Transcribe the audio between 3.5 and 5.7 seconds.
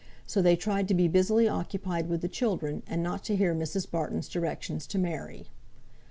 Mrs. Barton's directions to Mary.